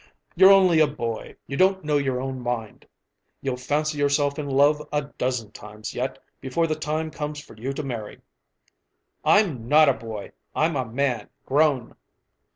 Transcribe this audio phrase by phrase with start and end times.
[0.35, 1.35] "You're only a boy.
[1.45, 2.87] You don't know your own mind.
[3.39, 7.71] You'll fancy yourself in love a dozen times yet before the time comes for you
[7.71, 8.19] to marry."
[9.23, 10.31] "I'm not a boy.
[10.55, 11.95] I'm a man grown."